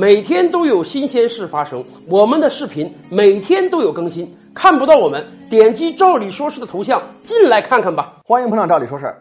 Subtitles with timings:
[0.00, 4.32] 每天都有新鲜事发生，我们的视频每天都有更新。
[4.54, 8.14] 看不到我们，点击照理说事的头像进来看看吧。
[8.24, 9.20] 欢迎捧场，照理说事儿。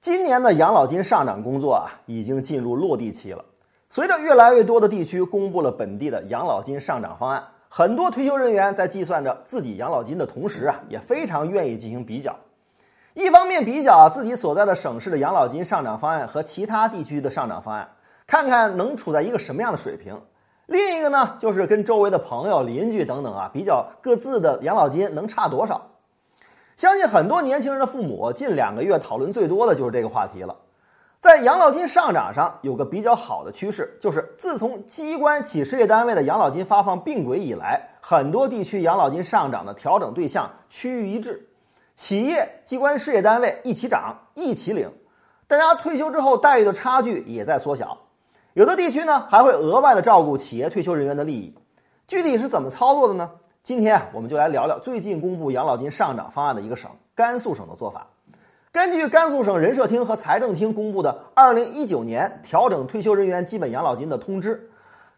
[0.00, 3.44] 今年的养老金上涨工作啊，已经进入落地期了。
[3.90, 12.34] 随着越来越多的地区公布了本地的养老金上涨方案，很多退休人员在计算着自己养老金的同时啊，也非常愿意进行比较。
[13.12, 17.86] 一方面比较自己所在的省市的养老金上涨方案和其他地区的上涨方案，
[18.26, 20.16] 看看能处在一个什么样的水平；
[20.66, 25.90] 另一个呢，就是跟周围的朋友、邻居等等啊，比较各自的养老金能差多少。
[26.76, 30.54] 相信很多年轻人的父母近两个月讨论最多的就是这个话题了。
[31.18, 41.48] 在养老金上涨上有个比较好的趋势，就是自从机关企事业单位的养老金发放并轨以来，很多地区养老金上涨的调整对象趋于一致。
[41.94, 44.92] 企业、机关、事业单位一起涨，一起领，
[45.46, 47.96] 大家退休之后待遇的差距也在缩小。
[48.56, 51.54] 有的地区呢还会额外的照顾企业退休人员的利益。
[52.08, 53.30] 具体是怎么操作的呢？
[53.62, 58.06] 今天我们就来聊聊最近公布养老金上涨方案的一个省——甘肃省的做法。
[58.72, 64.56] 根据甘肃省人社厅和财政厅公布的《二零一九年调整退休人员基本养老金的通知》，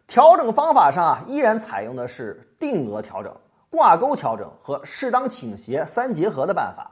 [0.05, 3.33] 调整方法上啊依然采用的是定额调整。
[3.69, 6.91] 挂钩调整和适当倾斜三结合的办法，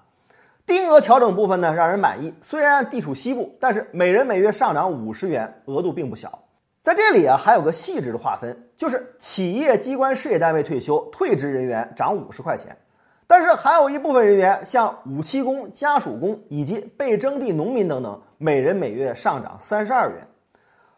[0.67, 2.31] 定额调整部分呢让人满意。
[2.41, 6.43] 虽然地处西部，但是每人每月上涨五十元，额度并不小。
[6.81, 12.77] 在这里啊，还有个细致的划分，就是企业机关事业单位退休退职人员涨五十块钱，
[13.25, 20.27] 但是还有一部分人员，像五七工、家属工以及被征地农民等等，每人每月上涨三十二元。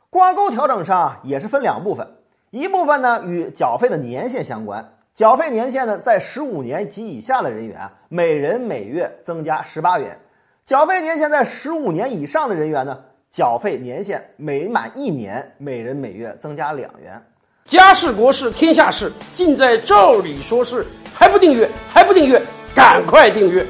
[0.09, 2.07] 挂钩调整上也是分两部分，
[2.49, 4.93] 一部分呢与缴费的年限相关。
[5.13, 10.15] 缴费年限呢，在十五年及以下的人员，每人每月增加十八元；
[10.63, 12.97] 缴费年限在十五年以上的人员呢，
[13.29, 17.21] 缴费年限每满一年，每人每月增加两元。
[17.65, 20.85] 家事国事天下事，尽在照理说事。
[21.13, 21.69] 还不订阅？
[21.89, 22.41] 还不订阅？
[22.73, 23.67] 赶快订阅！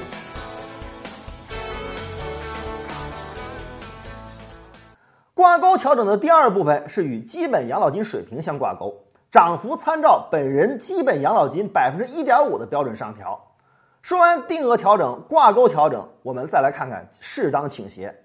[5.33, 8.94] 挂钩调整的第二部分是与基本养老金水平相挂钩。
[9.31, 13.40] 涨幅参照本人基本养老金百分之一点五的标准上调。
[14.01, 18.16] 说完定额调整、挂钩调整，我们再来看看适当倾斜。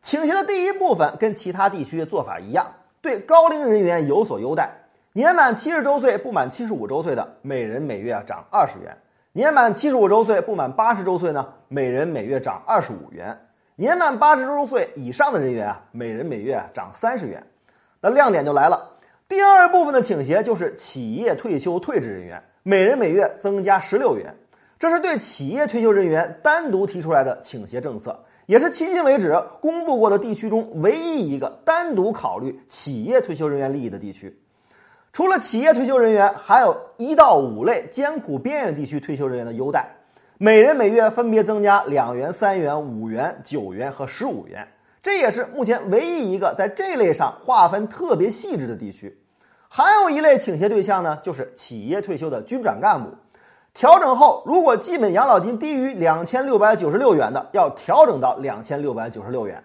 [0.00, 2.66] 倾斜的第一部分跟其他地区做法一样，
[3.02, 4.70] 对高龄人员有所优待。
[5.12, 8.94] 年满七十周岁不满七十五周岁的，每人每月涨二十元；
[9.32, 13.36] 年满七十五周岁不满八十周岁呢，每人每月涨二十五元；
[13.74, 17.44] 年满八十周岁以上的人员啊，每人每月涨三十元。
[18.00, 18.88] 那亮点就来了。
[19.30, 24.34] 第二部分的倾斜就是企业退休退职人员每人每月增加十六元，
[24.76, 34.36] 这是对企业退休人员单独提出来的倾斜政策，也是迄今为止公布过的地区中唯一一个单独考虑企业退休人员利益的地区。
[35.12, 39.86] 除了企业退休人员，还有一到五类艰苦边远地区退休人员的优待，
[40.38, 44.66] 每人每月分别增加两元、三元、五元、九元和十五元。
[45.02, 49.16] 这也是目前唯一一个在这类上划分特别细致的地区。
[49.68, 53.10] 还有一类倾斜对象呢，就是企业退休的军转干部。
[53.72, 59.62] 调整后，如果基本养老金低于两千六百九十六元的，要调整到两千六百九十六元。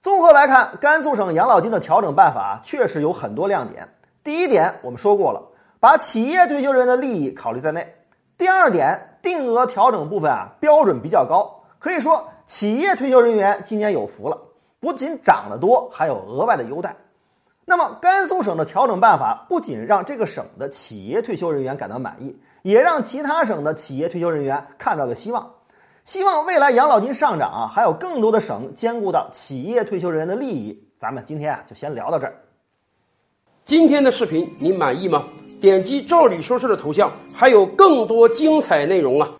[0.00, 3.88] 综合来看，甘肃省养老金的调整办法确实有很多亮点。
[4.24, 5.40] 第一点，我们说过了，
[5.78, 7.94] 把企业退休人员的利益考虑在内。
[8.36, 14.38] 第二点，定额调整部分啊，标准比较高，可以说企业退休人员今年有福了，
[14.80, 16.94] 不仅涨得多，还有额外的优待。
[17.64, 25.48] 那么，甘肃省的调整办法不仅让这个省的企业退休人员感到满意，也让其他省的企业退休人员看到了希望。
[26.04, 30.76] 希望未来养老金上涨啊，还有更多的省兼顾到企业退休人员的利益。
[30.98, 32.34] 咱们今天啊，就先聊到这儿。
[33.64, 35.22] 今天的视频你满意吗？
[35.60, 39.30] 点击“照理说事”的头像，还有更多精彩内容啊！